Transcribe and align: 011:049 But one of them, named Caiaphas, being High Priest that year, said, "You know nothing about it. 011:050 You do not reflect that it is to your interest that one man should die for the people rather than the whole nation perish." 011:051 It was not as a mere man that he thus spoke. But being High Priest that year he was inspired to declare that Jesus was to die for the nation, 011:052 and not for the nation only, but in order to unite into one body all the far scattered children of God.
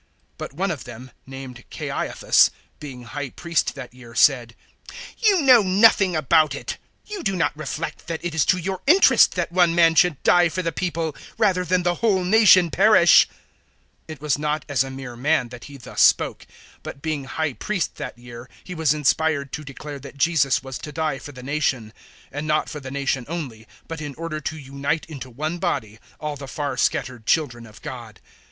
011:049 0.31 0.37
But 0.39 0.53
one 0.53 0.71
of 0.71 0.83
them, 0.85 1.11
named 1.27 1.63
Caiaphas, 1.69 2.49
being 2.79 3.03
High 3.03 3.29
Priest 3.29 3.75
that 3.75 3.93
year, 3.93 4.15
said, 4.15 4.55
"You 5.19 5.43
know 5.43 5.61
nothing 5.61 6.15
about 6.15 6.55
it. 6.55 6.79
011:050 7.05 7.11
You 7.11 7.23
do 7.23 7.35
not 7.35 7.55
reflect 7.55 8.07
that 8.07 8.25
it 8.25 8.33
is 8.33 8.43
to 8.47 8.57
your 8.57 8.81
interest 8.87 9.35
that 9.35 9.51
one 9.51 9.75
man 9.75 9.93
should 9.93 10.23
die 10.23 10.49
for 10.49 10.63
the 10.63 10.71
people 10.71 11.15
rather 11.37 11.63
than 11.63 11.83
the 11.83 11.93
whole 12.01 12.23
nation 12.23 12.71
perish." 12.71 13.27
011:051 14.07 14.07
It 14.15 14.21
was 14.21 14.37
not 14.39 14.65
as 14.67 14.83
a 14.83 14.89
mere 14.89 15.15
man 15.15 15.49
that 15.49 15.65
he 15.65 15.77
thus 15.77 16.01
spoke. 16.01 16.47
But 16.81 17.03
being 17.03 17.25
High 17.25 17.53
Priest 17.53 17.97
that 17.97 18.17
year 18.17 18.49
he 18.63 18.73
was 18.73 18.95
inspired 18.95 19.51
to 19.53 19.63
declare 19.63 19.99
that 19.99 20.17
Jesus 20.17 20.63
was 20.63 20.79
to 20.79 20.91
die 20.91 21.19
for 21.19 21.31
the 21.31 21.43
nation, 21.43 21.93
011:052 22.33 22.39
and 22.39 22.47
not 22.47 22.69
for 22.69 22.79
the 22.79 22.89
nation 22.89 23.25
only, 23.27 23.67
but 23.87 24.01
in 24.01 24.15
order 24.15 24.39
to 24.41 24.57
unite 24.57 25.05
into 25.05 25.29
one 25.29 25.59
body 25.59 25.99
all 26.19 26.35
the 26.35 26.47
far 26.47 26.75
scattered 26.75 27.27
children 27.27 27.67
of 27.67 27.83
God. 27.83 28.19